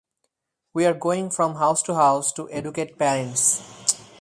[0.73, 3.61] We are going from house to house to educate parents.